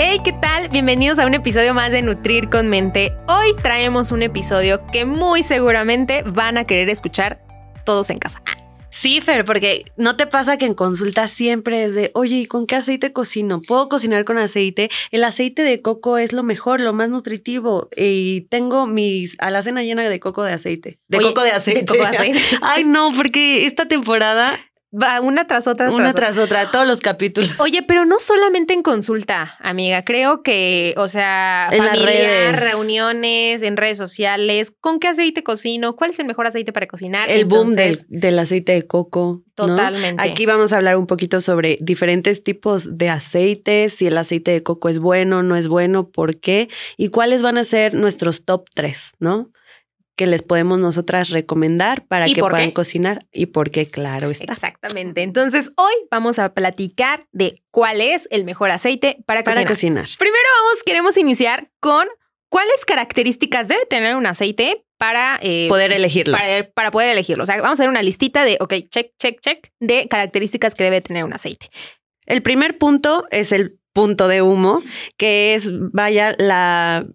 [0.00, 0.68] Hey, ¿qué tal?
[0.68, 3.12] Bienvenidos a un episodio más de Nutrir con Mente.
[3.26, 7.44] Hoy traemos un episodio que muy seguramente van a querer escuchar
[7.84, 8.40] todos en casa.
[8.90, 12.68] Sí, Fer, porque no te pasa que en consulta siempre es de, oye, ¿y con
[12.68, 13.60] qué aceite cocino?
[13.60, 14.88] ¿Puedo cocinar con aceite?
[15.10, 17.88] El aceite de coco es lo mejor, lo más nutritivo.
[17.96, 21.00] Y tengo mis alacena llena de coco de aceite.
[21.08, 21.80] De coco de aceite.
[21.80, 22.40] De coco de aceite.
[22.62, 24.58] Ay, no, porque esta temporada
[24.90, 25.90] Va una tras otra.
[25.90, 27.50] Una tras, tras otra, todos los capítulos.
[27.58, 30.02] Oye, pero no solamente en consulta, amiga.
[30.02, 34.72] Creo que, o sea, En familiar, reuniones, en redes sociales.
[34.80, 35.94] ¿Con qué aceite cocino?
[35.94, 37.30] ¿Cuál es el mejor aceite para cocinar?
[37.30, 39.42] El boom del, del aceite de coco.
[39.58, 39.66] ¿no?
[39.66, 40.22] Totalmente.
[40.22, 44.62] Aquí vamos a hablar un poquito sobre diferentes tipos de aceites, si el aceite de
[44.62, 48.68] coco es bueno, no es bueno, por qué y cuáles van a ser nuestros top
[48.74, 49.50] 3, ¿no?
[50.18, 52.72] Que les podemos nosotras recomendar para ¿Y que puedan qué?
[52.74, 54.52] cocinar y por qué, claro está.
[54.52, 55.22] Exactamente.
[55.22, 59.68] Entonces, hoy vamos a platicar de cuál es el mejor aceite para Para cocinar.
[60.04, 60.08] cocinar.
[60.18, 62.08] Primero vamos, queremos iniciar con
[62.50, 66.36] cuáles características debe tener un aceite para eh, Poder elegirlo.
[66.36, 67.44] para, para poder elegirlo.
[67.44, 70.82] O sea, vamos a hacer una listita de, ok, check, check, check, de características que
[70.82, 71.68] debe tener un aceite.
[72.26, 74.82] El primer punto es el punto de humo,
[75.16, 77.06] que es, vaya, la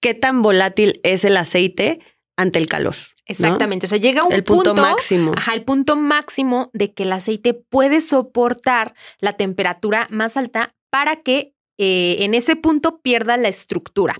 [0.00, 1.98] qué tan volátil es el aceite
[2.36, 2.94] ante el calor.
[2.94, 3.22] ¿no?
[3.26, 3.86] Exactamente.
[3.86, 5.32] O sea, llega un El punto, máximo.
[5.36, 11.22] Ajá, el punto máximo de que el aceite puede soportar la temperatura más alta para
[11.22, 14.14] que eh, en ese punto pierda la estructura.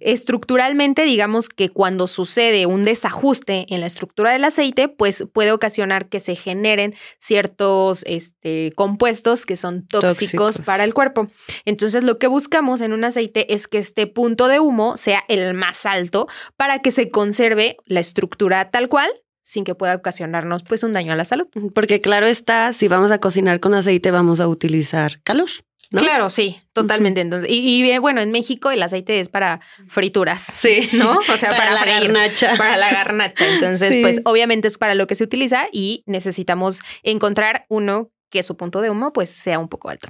[0.00, 6.08] Estructuralmente, digamos que cuando sucede un desajuste en la estructura del aceite, pues puede ocasionar
[6.08, 10.58] que se generen ciertos este, compuestos que son tóxicos, Tóxicos.
[10.66, 11.28] para el cuerpo.
[11.64, 15.54] Entonces, lo que buscamos en un aceite es que este punto de humo sea el
[15.54, 16.26] más alto
[16.56, 19.08] para que se conserve la estructura tal cual
[19.40, 21.46] sin que pueda ocasionarnos pues un daño a la salud.
[21.74, 25.50] Porque claro está, si vamos a cocinar con aceite, vamos a utilizar calor.
[25.90, 26.00] ¿No?
[26.00, 27.20] Claro, sí, totalmente.
[27.20, 30.40] Entonces, y, y, eh, bueno, en México el aceite es para frituras.
[30.42, 30.88] Sí.
[30.92, 31.18] ¿No?
[31.32, 32.54] O sea, para, la freír, garnacha.
[32.56, 33.46] Para la garnacha.
[33.54, 34.02] Entonces, Sí.
[34.02, 38.80] pues obviamente es para lo que se utiliza y necesitamos encontrar uno que su punto
[38.80, 40.08] de humo pues sea un poco alto.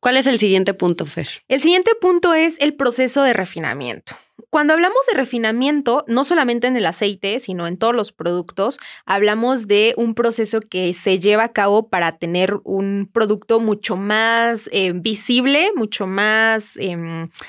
[0.00, 1.28] ¿Cuál es el siguiente punto, Fer?
[1.48, 4.14] El siguiente punto es el proceso de refinamiento.
[4.50, 9.66] Cuando hablamos de refinamiento, no solamente en el aceite, sino en todos los productos, hablamos
[9.66, 14.92] de un proceso que se lleva a cabo para tener un producto mucho más eh,
[14.94, 16.96] visible, mucho más eh,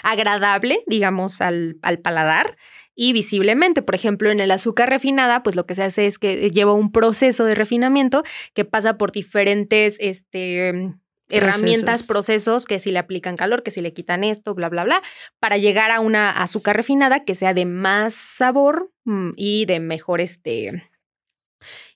[0.01, 2.57] agradable, digamos, al, al paladar
[2.95, 3.81] y visiblemente.
[3.81, 6.91] Por ejemplo, en el azúcar refinada, pues lo que se hace es que lleva un
[6.91, 10.93] proceso de refinamiento que pasa por diferentes este,
[11.29, 15.01] herramientas, procesos que si le aplican calor, que si le quitan esto, bla, bla, bla,
[15.39, 20.21] para llegar a una azúcar refinada que sea de más sabor mm, y de mejor
[20.21, 20.89] este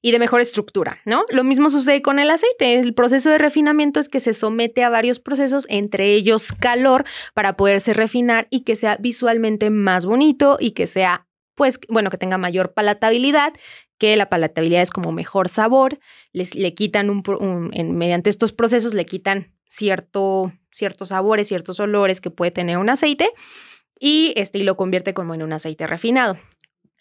[0.02, 1.26] y de mejor estructura, ¿no?
[1.30, 2.76] Lo mismo sucede con el aceite.
[2.76, 7.58] El proceso de refinamiento es que se somete a varios procesos, entre ellos calor, para
[7.58, 12.38] poderse refinar y que sea visualmente más bonito y que sea, pues, bueno, que tenga
[12.38, 13.54] mayor palatabilidad,
[13.98, 16.00] que la palatabilidad es como mejor sabor.
[16.34, 21.80] Les, le quitan un, un- en- mediante estos procesos, le quitan cierto, ciertos sabores, ciertos
[21.80, 23.32] olores que puede tener un aceite
[24.00, 26.38] y, este, y lo convierte como en un aceite refinado.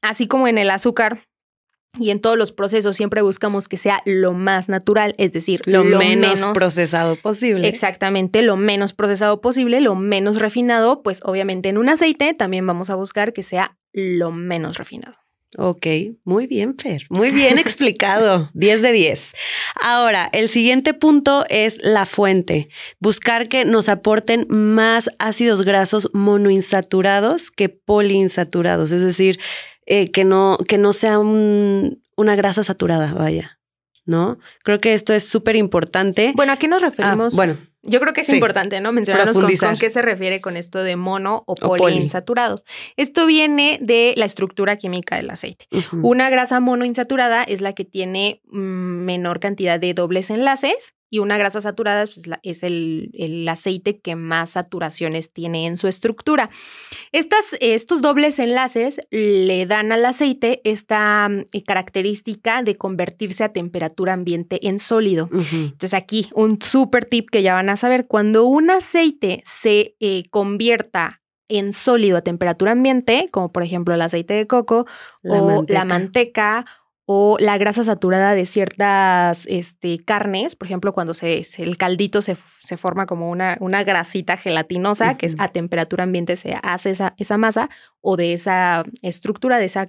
[0.02, 1.22] Así como en el azúcar,
[1.98, 5.82] y en todos los procesos siempre buscamos que sea lo más natural, es decir, Lo,
[5.84, 7.68] menos, procesado posible.
[7.68, 12.90] Exactamente, lo menos procesado posible, lo menos refinado, pues obviamente en un aceite también vamos
[12.90, 15.16] a buscar que sea lo menos refinado.
[15.58, 15.86] Ok,
[16.24, 17.04] muy bien, Fer.
[17.08, 18.50] Muy bien explicado.
[18.54, 19.32] 10 de 10.
[19.80, 22.68] Ahora, el siguiente punto es la fuente.
[23.00, 28.92] Buscar que nos aporten más ácidos grasos monoinsaturados que poliinsaturados.
[28.92, 29.38] Es decir,
[29.86, 33.58] eh, que, no, que no sea un- una grasa saturada, vaya.
[34.04, 34.38] ¿No?
[34.62, 36.32] Creo que esto es súper importante.
[36.36, 37.34] Bueno, ¿a qué nos Ah, referimos?
[37.34, 37.56] bueno,
[37.86, 38.34] Yo creo que es Sí.
[38.34, 38.92] importante, ¿no?
[38.92, 41.80] Mencionarnos con, qué se refiere con esto de mono o poli.
[41.80, 42.64] poliinsaturados.
[42.96, 45.66] Esto viene de la estructura química del aceite.
[45.92, 51.38] Una grasa monoinsaturada es la que tiene mm, menor cantidad de dobles enlaces y una
[51.38, 56.50] grasa saturada pues, la- es el, el aceite que más saturaciones tiene en su estructura.
[57.12, 64.12] Estas, estos dobles enlaces le dan al aceite esta mm, característica de convertirse a temperatura
[64.14, 65.28] ambiente en sólido.
[65.52, 70.24] Entonces aquí un super tip que ya van a saber, cuando un aceite se eh,
[70.30, 74.86] convierta en sólido a temperatura ambiente, como por ejemplo el aceite de coco
[75.22, 75.74] La o manteca.
[75.78, 76.64] la manteca
[77.08, 82.20] o la grasa saturada de ciertas este, carnes, por ejemplo, cuando se, se- el caldito
[82.20, 86.90] se, se forma como una, una grasita gelatinosa, que es a temperatura ambiente se hace
[86.90, 87.70] esa, esa masa
[88.00, 89.88] o de esa estructura, de esa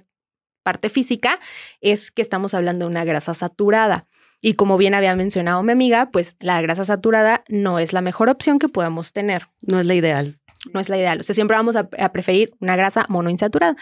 [0.62, 1.40] parte física,
[1.80, 4.06] es que estamos hablando de una grasa saturada.
[4.40, 8.28] Y como bien había mencionado mi amiga, pues la grasa saturada no es la mejor
[8.28, 10.38] opción que podamos tener No es la ideal.
[10.72, 11.18] no es la ideal.
[11.18, 13.74] O sea, siempre vamos a, a preferir una grasa monoinsaturada.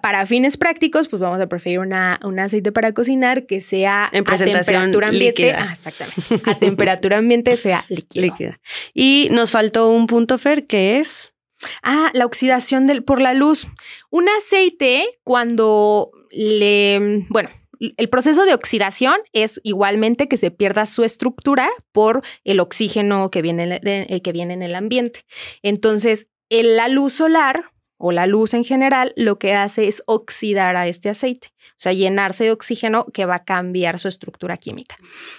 [0.00, 4.24] Para fines prácticos, pues vamos a preferir una, un aceite para cocinar que sea En
[4.26, 5.52] a temperatura ambiente.
[5.52, 6.50] Ah, exactamente.
[6.50, 8.24] A temperatura ambiente sea líquido.
[8.24, 8.60] Líquida.
[8.94, 11.34] Y nos faltó un punto, Fer, que es.
[11.82, 13.66] Ah, la oxidación del, por la luz.
[14.10, 17.24] Un aceite, cuando le.
[17.28, 17.50] Bueno,
[17.80, 23.42] el proceso de oxidación es igualmente que se pierda su estructura por el oxígeno que
[23.42, 25.24] viene, en el- eh, que viene en el ambiente.
[25.62, 30.86] Entonces, la luz solar o la luz en general lo que hace es oxidar a
[30.86, 34.96] este aceite, o sea, llenarse de oxígeno que va a cambiar su estructura química.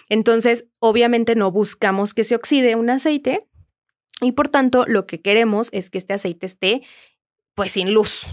[0.10, 3.48] Entonces, obviamente no buscamos que se oxide un aceite
[4.22, 6.84] y por tanto lo que queremos es que este aceite esté
[7.56, 8.28] pues sin luz.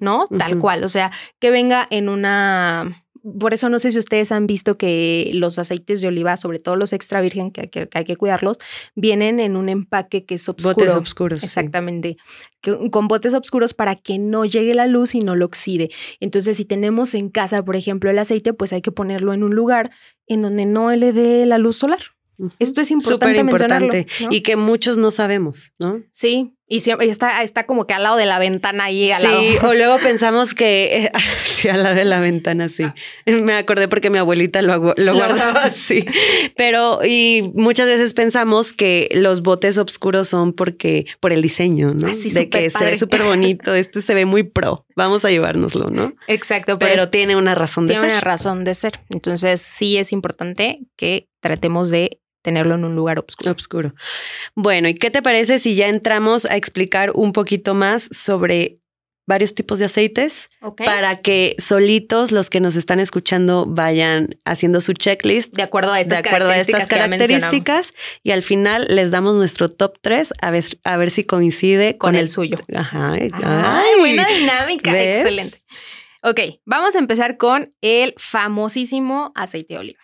[0.00, 0.26] ¿no?
[0.38, 3.03] Tal cual, o sea, que venga en una...
[3.40, 6.76] Por eso no sé si ustedes han visto que los aceites de oliva, sobre todo
[6.76, 8.58] los extra virgen, que, que- que hay que cuidarlos,
[8.94, 10.74] vienen en un empaque que es oscuro.
[10.74, 11.38] Botes oscuros.
[11.40, 11.46] sí.
[11.46, 12.16] Exactamente.
[12.60, 15.90] Que- con botes oscuros para que no llegue la luz y no lo oxide.
[16.20, 19.54] Entonces, si tenemos en casa, por ejemplo, el aceite, pues hay que ponerlo en un
[19.54, 19.90] lugar
[20.26, 22.00] en donde no le dé la luz solar.
[22.58, 24.06] Esto es importante Súper importante.
[24.22, 24.28] ¿no?
[24.32, 26.02] Y que muchos no sabemos, ¿no?
[26.10, 29.40] Sí, y siempre está, está como que al lado de la ventana ahí, al lado.
[29.40, 31.12] Sí, o luego pensamos que, eh,
[31.42, 32.84] sí, al lado de la ventana, sí.
[33.26, 36.04] Me acordé porque mi abuelita lo, lo Lo guardaba así.
[36.56, 42.08] Pero, y muchas veces pensamos que los botes oscuros son porque, por el diseño, ¿no?
[42.08, 45.88] Así, de que se ve súper bonito, este se ve muy pro, vamos a llevárnoslo,
[45.90, 46.14] ¿no?
[46.28, 48.12] Exacto, pero, Pero, es- tiene una razón de tiene ser.
[48.16, 48.92] una razón de ser.
[49.10, 53.50] Entonces, sí es importante que tratemos de tenerlo en un lugar oscuro.
[53.50, 53.94] Obscuro.
[54.54, 58.78] Bueno, ¿y qué te parece si ya entramos a explicar un poquito más sobre
[59.26, 64.92] varios tipos de aceites para que solitos los que nos están escuchando vayan haciendo su
[64.92, 66.82] checklist De acuerdo a de estas acuerdo a características.
[66.82, 67.40] estas ya mencionamos.
[67.42, 71.96] características y al final les damos nuestro top 3 a ver, a ver si coincide
[71.96, 72.58] con, Con el suyo.
[72.74, 73.12] Ajá.
[73.12, 73.98] Ay, ay.
[73.98, 74.92] buena dinámica.
[74.92, 75.20] ¿Ves?
[75.22, 75.62] Excelente.
[76.22, 80.00] Ok, vamos a empezar con el famosísimo aceite de oliva.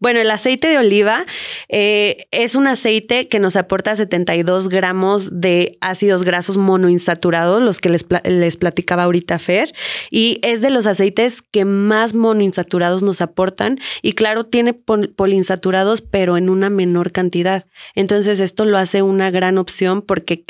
[0.00, 1.26] Bueno, el aceite de oliva
[1.68, 7.88] eh, es un aceite que nos aporta 72 gramos de ácidos grasos monoinsaturados, los que
[7.88, 9.72] les, les platicaba ahorita Fer,
[10.10, 16.00] y es de los aceites que más monoinsaturados nos aportan y claro, tiene pol- poliinsaturados,
[16.02, 17.66] pero en una menor cantidad.
[17.94, 20.44] Entonces esto lo hace una gran opción porque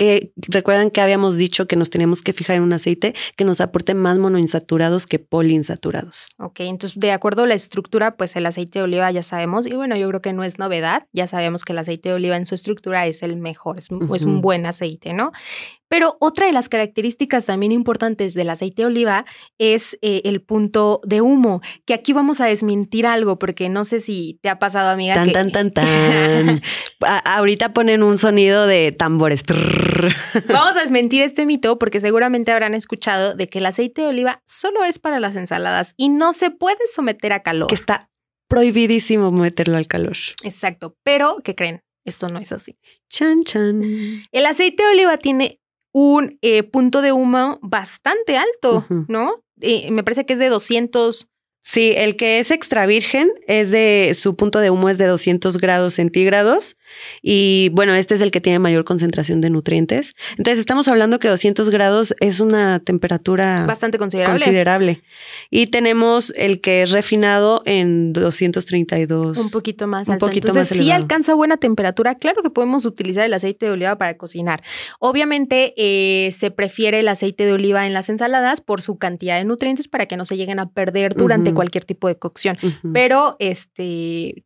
[0.49, 3.95] recuerdan que habíamos dicho que nos tenemos que fijar en un aceite que nos aporte
[3.95, 6.29] más monoinsaturados que poliinsaturados.
[6.39, 9.75] Ok, entonces de acuerdo a la estructura, pues el aceite de oliva ya sabemos, y
[9.75, 12.47] bueno, yo creo que no es novedad, ya sabemos que el aceite de oliva en
[12.47, 14.41] su estructura es el mejor, es, un- es un Ujú.
[14.43, 15.33] buen aceite, ¿no?
[15.89, 19.25] Pero otra de las características también importantes del aceite de oliva
[19.59, 24.01] es eh, el punto de humo, que aquí vamos a desmentir algo, porque no sé
[24.01, 25.15] si te ha pasado, amiga.
[25.15, 26.61] Tan, que- tan, tan, tan.
[27.07, 29.45] A- ahorita ponen un sonido de tambores.
[30.49, 34.43] Vamos a desmentir este mito porque seguramente habrán escuchado de que el aceite de oliva
[34.45, 37.69] solo es para las ensaladas y no se puede someter a calor.
[37.69, 38.09] Que está
[38.49, 40.17] prohibidísimo meterlo al calor.
[40.43, 41.83] Exacto, pero ¿qué creen?
[42.05, 42.79] Esto no es así.
[43.11, 43.83] Chan, chan.
[44.31, 45.61] El aceite de oliva tiene
[45.93, 48.85] un eh, punto de humo bastante alto.
[49.09, 49.43] ¿no?
[49.61, 51.27] Eh, me parece que es de 200.
[51.63, 55.59] Sí, el que es extra virgen es de su punto de humo es de 200
[55.59, 56.77] grados centígrados
[57.23, 60.15] y bueno, este es el que tiene mayor concentración de nutrientes.
[60.39, 64.41] Entonces estamos hablando que 200 grados es una temperatura Bastante considerable.
[64.45, 65.03] considerable.
[65.51, 69.39] Y tenemos el que es refinado en 232.
[69.39, 70.27] Un poquito más Un alto.
[70.27, 71.03] poquito Entonces, más sí elevado.
[71.03, 72.15] alcanza buena temperatura.
[72.17, 74.63] Claro que podemos utilizar el aceite de oliva para cocinar.
[75.01, 79.45] Obviamente, eh, se prefiere el aceite de oliva en las ensaladas por su cantidad de
[79.45, 82.57] nutrientes para que no se lleguen a perder durante cualquier tipo de cocción.
[82.93, 84.45] Pero, este,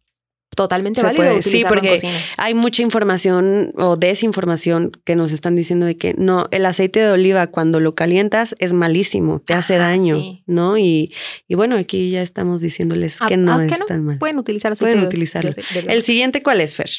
[0.56, 2.00] totalmente Se válido puede, sí, porque.
[2.36, 7.10] Hay mucha información o desinformación que nos están diciendo de que no, el aceite de
[7.10, 10.42] oliva cuando lo calientas es malísimo, te hace daño, sí.
[10.46, 10.76] ¿no?
[10.78, 11.14] Y,
[11.48, 14.18] y bueno, aquí ya estamos diciéndoles Ah, que no ah, es tan mal.
[14.18, 15.50] Pueden utilizar aceite Pueden de- utilizarlo.
[15.52, 16.90] de- de- de- El siguiente, ¿cuál es, Fer?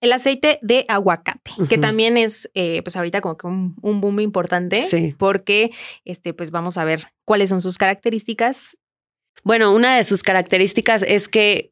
[0.00, 4.18] El aceite de aguacate, que también es, eh, pues ahorita como que un, un boom
[4.18, 5.14] importante, Sí.
[5.16, 5.70] porque,
[6.04, 8.76] este, pues vamos a ver cuáles son sus características.
[9.44, 11.70] Bueno, una de sus características es que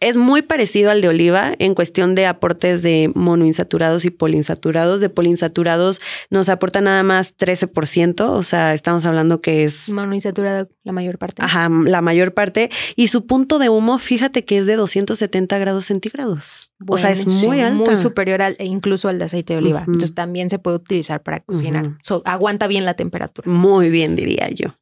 [0.00, 5.00] es muy parecido al de oliva en cuestión de aportes de monoinsaturados y poliinsaturados.
[5.00, 9.90] De poliinsaturados nos aporta nada más 13%, o sea, estamos hablando que es...
[9.90, 11.42] Monoinsaturado la mayor parte.
[11.44, 12.70] Ajá, la mayor parte.
[12.96, 16.72] Y su punto de humo, fíjate que es de 270 grados centígrados.
[16.86, 17.84] o sea, es muy alto.
[17.84, 19.80] Muy superior al, e incluso al de aceite de oliva.
[19.80, 21.98] Entonces también se puede utilizar para cocinar.
[22.02, 23.50] So, aguanta bien la temperatura.
[23.50, 24.74] Muy bien, diría yo.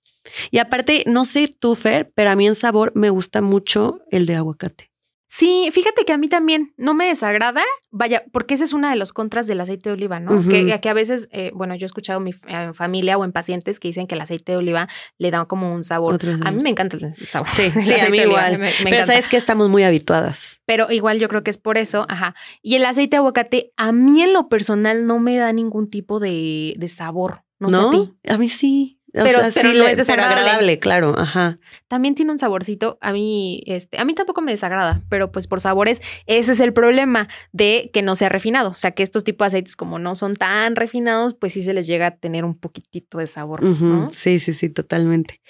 [0.50, 4.26] Y aparte, no sé tú, Fer, pero a mí en sabor me gusta mucho el
[4.26, 4.87] de aguacate.
[5.30, 8.96] Sí, fíjate que a mí también no me desagrada, vaya, porque esa es una de
[8.96, 10.30] los contras del aceite de oliva, ¿no?
[10.48, 13.78] Que, que a veces, eh, bueno, yo he escuchado mi en familia o en pacientes
[13.78, 16.14] que dicen que el aceite de oliva le da como un sabor.
[16.14, 17.46] Otros A mí me encanta el sabor.
[17.52, 18.52] Sí, sí, a mí oliva, igual.
[18.52, 19.06] me- me pero encanta.
[19.06, 20.60] sabes que estamos muy habituadas.
[20.64, 22.34] Pero igual yo creo que es por eso, ajá.
[22.62, 26.20] Y el aceite de aguacate, a mí en lo personal no me da ningún tipo
[26.20, 27.44] de, de sabor.
[27.58, 27.90] No, ¿No?
[27.92, 28.14] sé a ti.
[28.30, 28.97] A mí sí.
[29.14, 30.40] O Pero- sea, pero sí no es desagradable.
[30.40, 31.14] agradable, claro.
[31.18, 31.58] Ajá.
[31.88, 32.98] También tiene un saborcito.
[33.00, 36.74] A mí, este, a mí tampoco me desagrada, pero pues por sabores, ese es el
[36.74, 38.68] problema de que no sea refinado.
[38.70, 41.72] O sea, que estos tipos de aceites, como no son tan refinados, pues sí se
[41.72, 43.62] les llega a tener un poquitito de sabor.
[43.62, 44.10] ¿no?
[44.12, 45.40] Sí, sí, sí, totalmente.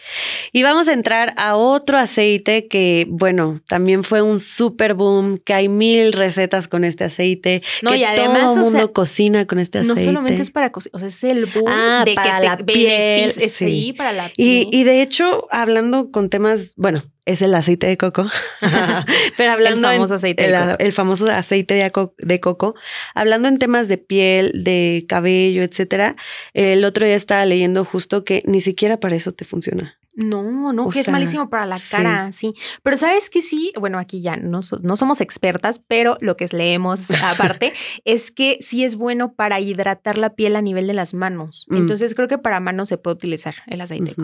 [0.52, 5.52] Y vamos a entrar a otro aceite que, bueno, también fue un super boom, que
[5.54, 8.88] hay mil recetas con este aceite, No, que y además, todo el o mundo sea,
[8.88, 9.94] cocina con este aceite.
[10.00, 12.56] No solamente es para cocinar, o sea, es el boom Ah, de para que la
[12.56, 13.66] te piel, sí.
[13.86, 14.68] sí, para la Y, piel.
[14.72, 18.26] y de hecho, hablando con temas, bueno, es el aceite de coco,
[19.36, 20.76] pero hablando El en- famoso aceite de el, coco.
[20.78, 22.74] el famoso aceite de coco,
[23.14, 26.16] hablando en temas de piel, de cabello, etcétera,
[26.54, 29.97] el otro día estaba leyendo justo que ni siquiera para eso te funciona.
[30.18, 32.52] No, no, O que es malísimo para la cara, sí.
[32.82, 36.46] Pero sabes que sí, bueno, aquí ya no, so- no somos expertas, pero lo que
[36.50, 37.72] leemos aparte
[38.04, 41.66] es que sí es bueno para hidratar la piel a nivel de las manos.
[41.68, 41.76] Mm.
[41.76, 44.14] Entonces creo que para manos se puede utilizar el aceite.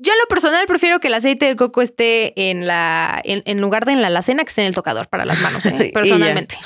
[0.00, 3.60] Yo en lo personal prefiero que el aceite de coco esté en la, en, en
[3.60, 5.90] lugar de en la alacena, que esté en el tocador para las manos, ¿eh?
[5.94, 6.56] personalmente.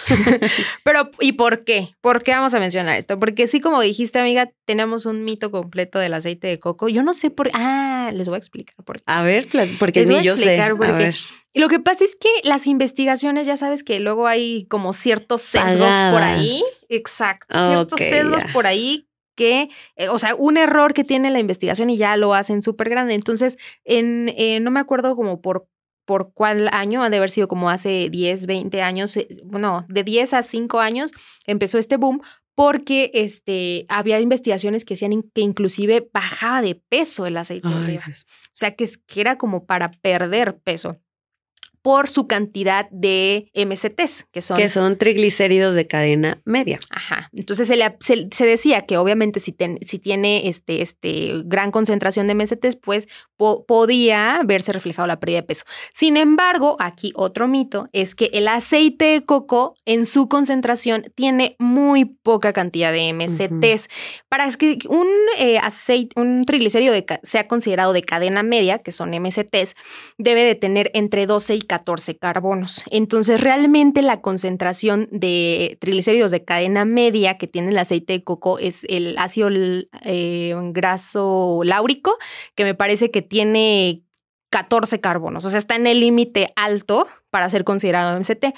[0.85, 1.95] Pero, ¿y por qué?
[2.03, 3.19] ¿Por qué vamos a mencionar esto?
[3.19, 6.91] Porque sí, como dijiste, amiga, tenemos un mito completo del aceite de coco.
[6.91, 9.05] Yo no sé por Ah, les voy a explicar por qué.
[9.07, 9.49] A ver,
[9.79, 10.61] porque Les voy ni a yo sé.
[10.61, 11.15] A ver.
[11.55, 15.95] Lo que pasa es que las investigaciones, ya sabes que luego hay como ciertos sesgos
[16.11, 16.63] por ahí.
[16.91, 17.59] Exacto.
[17.69, 21.97] Ciertos sesgos por ahí que, eh, o sea, un error que tiene la investigación y
[21.97, 23.15] ya lo hacen súper grande.
[23.15, 25.67] Entonces, en, eh, no me acuerdo como por
[26.05, 30.03] por cuál año, ha de haber sido como hace 10, 20 años, eh, bueno, de
[30.03, 31.13] 10 a 5 años
[31.47, 32.21] empezó este boom
[32.55, 38.05] porque este, había investigaciones que decían que inclusive bajaba de peso el aceite de oliva.
[38.09, 40.99] O sea, que, que era como para perder peso
[41.83, 44.57] por su cantidad de MCTs, que son...
[44.57, 46.79] Que son triglicéridos de cadena media.
[46.91, 47.29] Ajá.
[47.33, 51.71] Entonces se, le, se, se decía que obviamente si, ten- si tiene este, este gran
[51.73, 55.65] concentración de MCTs, pues po- podía verse reflejado la pérdida de peso.
[55.93, 61.57] Sin embargo, aquí otro mito es que el aceite de coco en su concentración tiene
[61.59, 63.89] muy poca cantidad de MCTs.
[64.29, 65.09] Para que un
[65.39, 69.75] eh, aceite, un triglicérido de sea considerado de cadena media, que son MCTs,
[70.19, 72.85] debe de tener entre 12 y 14 carbonos.
[72.91, 78.59] Entonces, realmente la concentración de triglicéridos de cadena media que tiene el aceite de coco
[78.59, 79.49] es el ácido
[80.05, 82.19] eh, graso láurico,
[82.55, 84.03] que me parece que tiene
[84.51, 85.47] 14 carbonos.
[85.47, 88.55] O sea, está en el límite alto para ser considerado MCT.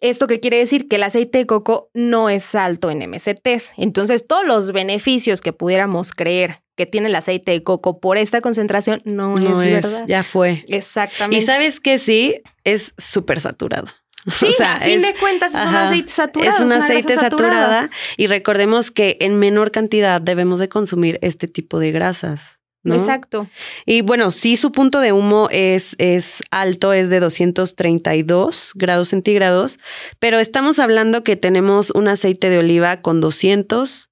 [0.00, 0.86] ¿Esto qué quiere decir?
[0.86, 3.72] Que el aceite de coco no es alto en MCTs.
[3.78, 8.40] Entonces, todos los beneficios que pudiéramos creer que tiene el aceite de coco por esta
[8.40, 10.04] concentración no, No es, es, verdad.
[10.08, 10.64] ya fue.
[10.68, 11.36] Exactamente.
[11.36, 13.86] Y sabes que sí, es súper saturado.
[14.26, 16.54] Sí, O sea, a fin es- de cuentas es un aceite saturado.
[16.54, 21.78] Es un aceite saturada y recordemos que en menor cantidad debemos de consumir este tipo
[21.78, 22.58] de grasas.
[22.82, 22.94] ¿no?
[22.94, 23.46] Exacto.
[23.84, 29.78] Y bueno, sí, su punto de humo es, es alto, es de 232 grados centígrados,
[30.18, 34.09] pero estamos hablando que tenemos un aceite de oliva con 200,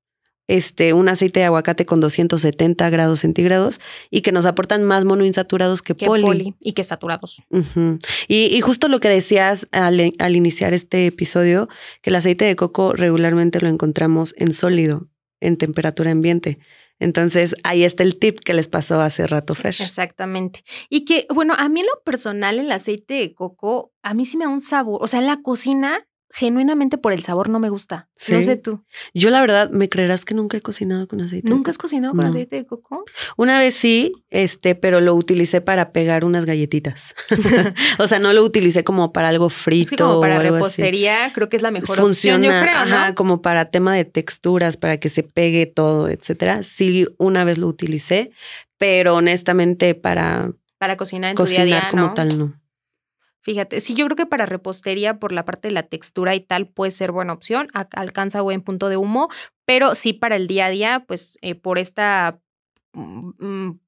[0.48, 5.82] este, un aceite de aguacate con 270 grados centígrados y que nos aportan más monoinsaturados
[5.82, 6.22] que, Que poli.
[6.22, 6.54] poli.
[6.60, 7.42] y que saturados.
[8.26, 11.68] Y, y justo lo que decías al, al iniciar este episodio,
[12.02, 15.08] que el aceite de coco regularmente lo encontramos en sólido,
[15.40, 16.58] en temperatura ambiente.
[17.00, 19.76] Entonces, ahí está el tip que les pasó hace rato, Fer.
[19.78, 20.64] Exactamente.
[20.88, 24.36] Y que, bueno, a mí en lo personal el aceite de coco, a mí sí
[24.36, 24.98] me da un sabor.
[25.00, 28.08] O sea, en la cocina, genuinamente por el sabor no me gusta.
[28.30, 28.84] No sé tú.
[29.14, 31.48] Yo la verdad, ¿me creerás que nunca he cocinado con aceite?
[31.48, 31.84] de ¿Nunca has coco?
[31.86, 32.30] cocinado con No.
[32.30, 33.04] aceite de coco?
[33.36, 37.14] Una vez sí, este, pero lo utilicé para pegar unas galletitas.
[37.98, 40.56] o sea, no lo utilicé como para algo frito Es que como para o algo
[40.56, 40.82] así.
[40.82, 44.76] repostería creo que es la mejor Funciona, opción, yo creo, como para tema de texturas,
[44.76, 46.62] para que se pegue todo, etcétera.
[46.62, 48.32] Sí, una vez lo utilicé,
[48.76, 52.14] pero honestamente para Para cocinar en tu cocinar día a día, como ¿no?
[52.14, 52.54] tal no.
[53.40, 56.66] Fíjate, sí, yo creo que para repostería, por la parte de la textura y tal,
[56.66, 59.28] puede ser buena opción, alcanza buen punto de humo,
[59.64, 62.40] pero sí para el día a día, pues eh, por esta
[62.92, 63.80] mm, mm,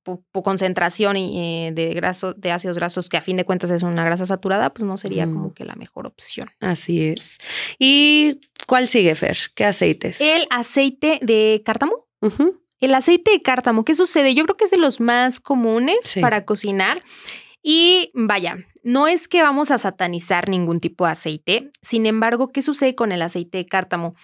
[0.42, 4.24] concentración eh, de graso, de ácidos grasos, que a fin de cuentas es una grasa
[4.24, 6.48] saturada, pues no sería como que la mejor opción.
[6.60, 7.38] Así es.
[7.78, 9.36] ¿Y cuál sigue, Fer?
[9.54, 10.20] ¿Qué aceites?
[10.20, 11.94] El aceite de cártamo.
[12.78, 14.34] El aceite de cártamo, ¿qué sucede?
[14.34, 17.02] Yo creo que es de los más comunes para cocinar.
[17.62, 21.70] Y vaya, no es que vamos a satanizar ningún tipo de aceite.
[21.82, 24.14] Sin embargo, ¿qué sucede con el aceite de cártamo?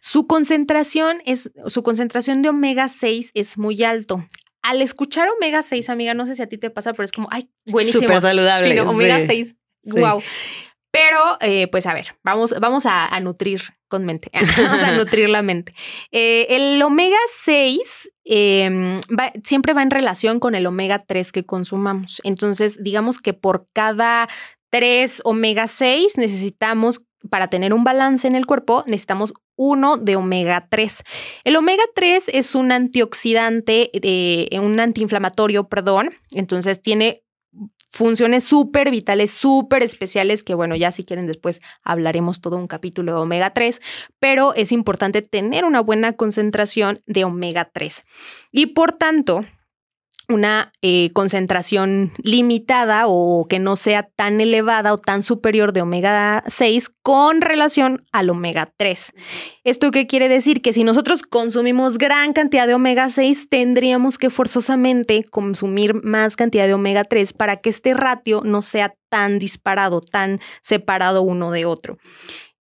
[0.00, 4.24] Su concentración es, su concentración de omega 6 es muy alto.
[4.62, 7.28] Al escuchar omega 6, amiga, no sé si a ti te pasa, pero es como,
[7.30, 8.02] ay, buenísimo.
[8.02, 8.80] Súper saludable.
[8.80, 9.56] omega 6.
[9.84, 10.22] Wow.
[10.96, 15.42] Pero, eh, pues a ver, vamos, vamos a, nutrir con mente, vamos a nutrir la
[15.42, 15.74] mente.
[16.10, 19.02] Eh, el omega 6 em,
[19.44, 22.22] siempre va en relación con el omega 3 que consumamos.
[22.24, 24.26] Entonces, digamos que por cada
[24.70, 30.66] 3 omega 6 necesitamos, para tener un balance en el cuerpo, necesitamos uno de omega
[30.70, 31.02] 3.
[31.44, 36.08] El omega 3 es un antioxidante, eh, un antiinflamatorio, perdón.
[36.30, 37.25] Entonces tiene
[37.88, 43.14] funciones súper vitales, súper especiales, que bueno, ya si quieren después hablaremos todo un capítulo
[43.14, 43.80] de omega 3,
[44.18, 48.04] pero es importante tener una buena concentración de omega 3.
[48.52, 49.44] Y por tanto,
[50.28, 56.42] una eh, concentración limitada o que no sea tan elevada o tan superior de omega
[56.46, 59.12] 6 con relación al omega 3.
[59.64, 60.62] ¿Esto qué quiere decir?
[60.62, 66.66] Que si nosotros consumimos gran cantidad de omega 6, tendríamos que forzosamente consumir más cantidad
[66.66, 71.66] de omega 3 para que este ratio no sea tan disparado, tan separado uno de
[71.66, 71.98] otro.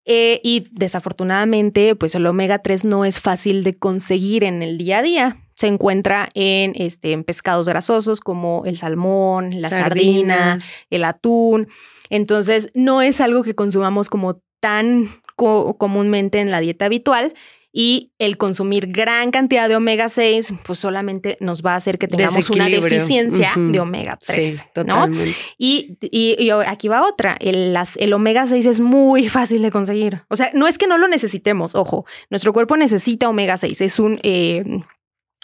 [0.07, 4.99] Eh, y desafortunadamente, pues el omega 3 no es fácil de conseguir en el día
[4.99, 5.39] a día.
[5.65, 10.59] Se encuentra en, este, en pescados grasosos como el salmón, la sardina,
[10.91, 11.69] el atún.
[12.11, 17.33] Entonces, no es algo que consumamos como tan comúnmente en la dieta habitual
[17.73, 22.09] y el consumir gran cantidad de omega 6, pues solamente nos va a hacer que
[22.09, 24.65] tengamos una deficiencia de omega 3.
[24.87, 25.09] ¿no?
[25.57, 27.39] Y, y, aquí va otra.
[27.41, 30.25] El, las, el omega 6 es muy fácil de conseguir.
[30.29, 33.81] O sea, no es que no lo necesitemos, ojo, nuestro cuerpo necesita omega 6.
[33.81, 34.21] Es un.
[34.23, 34.63] Eh,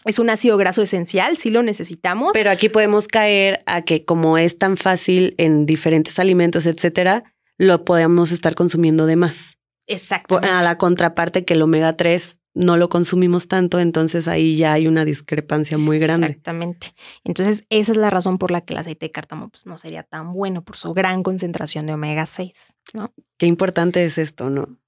[0.05, 2.31] es un ácido graso esencial, sí lo necesitamos.
[2.33, 7.25] Pero aquí podemos caer a que como es tan fácil en diferentes alimentos, etcétera,
[7.59, 9.59] lo podemos estar consumiendo de más.
[9.87, 10.49] Exactamente.
[10.49, 14.87] A la contraparte que el omega 3 no lo consumimos tanto, entonces ahí ya hay
[14.89, 16.29] una discrepancia muy grande.
[16.29, 16.95] Exactamente.
[17.25, 20.03] Entonces, esa es la razón por la que el aceite de cártamo pues, no sería
[20.03, 23.13] tan bueno por su gran concentración de omega 6, ¿no?
[23.37, 24.79] Qué importante es esto, ¿no?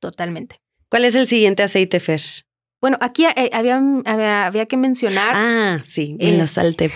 [0.00, 0.60] Totalmente.
[0.88, 2.22] ¿Cuál es el siguiente aceite, Fer?
[2.80, 5.32] Bueno, aquí eh, había, había, que mencionar.
[5.34, 6.44] Ah, sí, me lo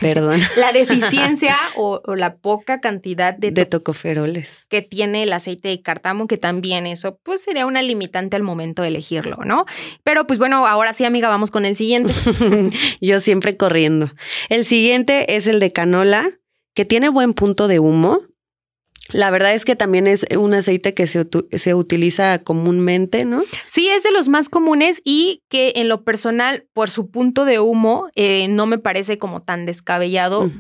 [0.01, 0.39] perdón.
[0.57, 6.27] La deficiencia o, la poca cantidad de, de tocoferoles que tiene el aceite de cártamo,
[6.27, 9.65] que también eso, pues sería una limitante al momento de elegirlo, ¿no?
[10.05, 12.13] Pero pues bueno, ahora sí, amiga, vamos con el siguiente.
[13.01, 14.11] Yo siempre corriendo.
[14.49, 16.31] El siguiente es el de canola,
[16.75, 18.21] que tiene buen punto de humo.
[19.13, 23.43] La verdad es que también es un aceite que se, se, utiliza comúnmente, ¿no?
[23.67, 27.61] Sí, es de los más comunes y que en lo personal, por su punto de
[27.61, 30.51] humo, eh, no me parece como tan descabellado.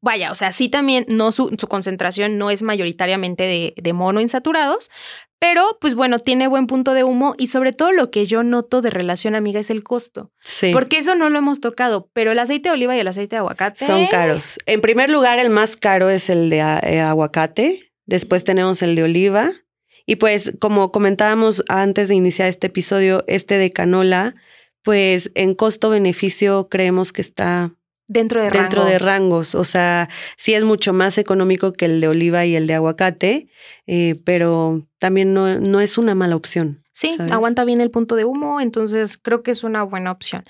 [0.00, 4.90] Vaya, o sea, sí también no su, concentración no es mayoritariamente de, de monoinsaturados,
[5.38, 8.82] pero pues bueno, tiene buen punto de humo y sobre todo lo que yo noto
[8.82, 10.32] de relación amiga es el costo.
[10.40, 10.72] Sí.
[10.72, 13.38] Porque eso no lo hemos tocado, pero el aceite de oliva y el aceite de
[13.38, 14.58] aguacate son caros.
[14.66, 19.02] En primer lugar, el más caro es el de eh, aguacate Después tenemos el de
[19.02, 19.52] oliva.
[20.06, 24.34] Y pues, como comentábamos antes de iniciar este episodio, este de canola,
[24.82, 27.74] pues en costo-beneficio creemos que está
[28.06, 29.54] dentro de dentro de rangos.
[29.54, 33.48] O sea, sí es mucho más económico que el de oliva y el de aguacate,
[33.86, 36.82] eh, pero también no, no, es una mala opción.
[36.92, 40.42] Sí, aguanta bien el punto de humo, entonces creo que es una buena opción.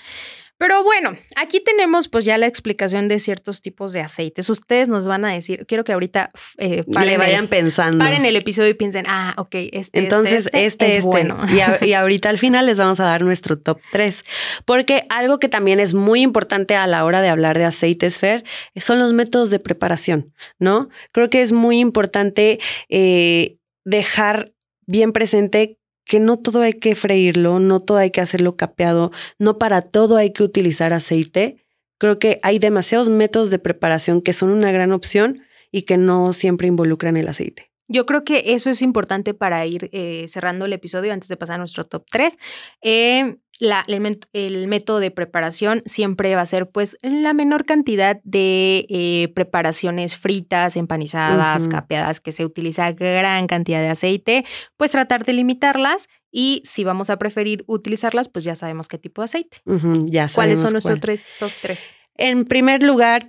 [0.59, 4.51] Pero bueno, aquí tenemos pues ya la explicación de ciertos tipos de aceites.
[4.51, 8.05] Ustedes nos van a decir, quiero que ahorita eh, Le vayan pensando.
[8.05, 11.09] Paren el episodio y piensen, ah, ok, este, este Entonces, este, este, es este.
[11.09, 11.39] bueno.
[11.81, 14.25] Y, ahorita al final les vamos a dar nuestro top 3.
[14.65, 18.43] Porque algo que también es muy importante a la hora de hablar de aceites, Fer,
[18.77, 20.89] son los métodos de preparación, ¿no?
[21.13, 24.53] Creo que es muy importante eh, dejar
[24.87, 25.78] bien presente
[26.09, 30.17] que no todo hay que freírlo, no todo hay que hacerlo capeado, no para todo
[30.17, 31.65] hay que utilizar aceite.
[31.99, 36.33] Creo que hay demasiados métodos de preparación que son una gran opción y que no
[36.33, 37.71] siempre involucran el aceite.
[37.89, 41.57] Yo creo que eso es importante para ir eh, cerrando el episodio antes de pasar
[41.57, 42.39] a nuestro top 3.
[42.83, 48.21] Eh, la, el, el, método de preparación siempre va a ser pues la menor cantidad
[48.25, 54.45] de eh, preparaciones fritas, empanizadas, capeadas, que se utiliza gran cantidad de aceite,
[54.77, 59.23] pues tratar de limitarlas y si vamos a preferir utilizarlas, pues ya sabemos qué tipo
[59.23, 59.59] de aceite.
[60.07, 61.01] ya ¿Cuáles son nuestros
[61.39, 61.81] top tres?
[62.17, 63.29] En primer lugar,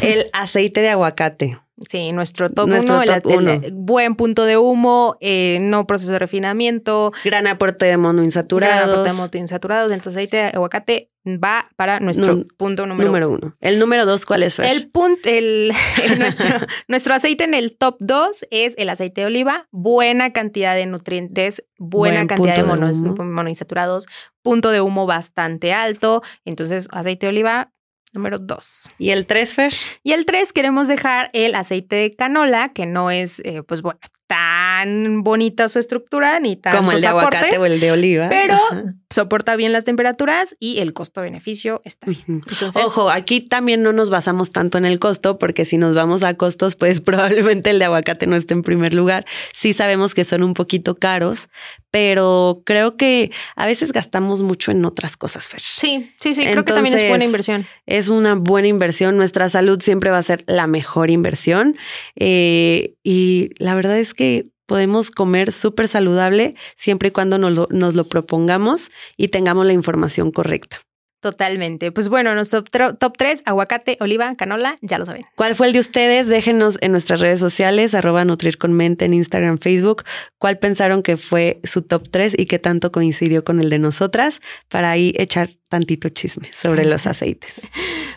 [0.00, 1.58] el aceite de aguacate.
[1.88, 7.12] Sí, nuestro top nuestro uno, buen punto de humo, eh, no proceso de refinamiento.
[7.24, 8.76] Gran aporte de monoinsaturados.
[8.76, 9.92] Gran aporte de monoinsaturados.
[9.92, 13.54] Entonces, aceite de aguacate va para nuestro punto número, número uno.
[13.60, 15.72] El número dos, ¿cuál es, El punto, el,
[16.18, 19.68] nuestro, nuestro aceite en el top dos es el aceite de oliva.
[19.70, 24.06] Buena cantidad de nutrientes, buena cantidad de, monoinsaturados,
[24.42, 26.22] punto de humo bastante alto.
[26.44, 27.72] Entonces, aceite de oliva
[28.12, 28.88] número dos.
[28.98, 29.72] ¿Y el tres, Fer?
[30.02, 34.00] Y el tres queremos dejar el aceite de canola, que no es, eh, pues bueno,
[34.28, 38.58] tan bonita su estructura ni tan como el de aguacate o el de oliva, pero
[39.08, 42.42] soporta bien las temperaturas y el costo-beneficio está bien.
[42.74, 46.34] Ojo, aquí también no nos basamos tanto en el costo, porque si nos vamos a
[46.34, 49.24] costos, pues probablemente el de aguacate no esté en primer lugar.
[49.54, 51.48] Sí sabemos que son un poquito caros,
[51.90, 55.60] pero creo que a veces gastamos mucho en otras cosas, Fer.
[55.60, 57.66] Sí, sí, sí, creo que también es buena inversión.
[57.86, 59.16] Es una buena inversión.
[59.16, 61.76] Nuestra salud siempre va a ser la mejor inversión.
[62.16, 67.68] Eh, y la verdad es que podemos comer súper saludable siempre y cuando nos lo,
[67.70, 70.87] nos lo propongamos y tengamos la información correcta.
[71.20, 71.90] Totalmente.
[71.90, 75.22] Pues bueno, nuestro top 3, aguacate, oliva, canola, ya lo saben.
[75.34, 76.28] ¿Cuál fue el de ustedes?
[76.28, 80.04] Déjenos en nuestras redes sociales, arroba Nutrir con Mente en Instagram, Facebook,
[80.38, 84.40] cuál pensaron que fue su top 3 y qué tanto coincidió con el de nosotras
[84.68, 87.62] para ahí echar tantito chisme sobre los aceites.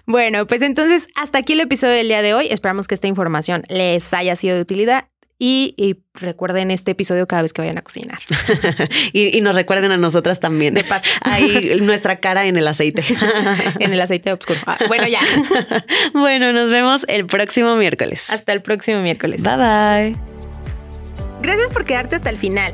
[0.05, 2.47] bueno, pues entonces hasta aquí el episodio del día de hoy.
[2.51, 5.07] Esperamos que esta información les haya sido de utilidad
[5.43, 8.19] y, recuerden este episodio cada vez que vayan a cocinar.
[9.11, 10.75] y, nos recuerden a nosotras también.
[10.75, 11.09] De paso.
[11.21, 13.03] Ahí nuestra cara en el aceite.
[13.79, 14.59] en el aceite oscuro.
[14.67, 15.19] Ah, bueno, ya.
[16.13, 18.29] bueno, nos vemos el próximo miércoles.
[18.29, 19.41] Hasta el próximo miércoles.
[19.41, 20.15] Bye bye.
[21.41, 22.73] Gracias por quedarte hasta el final.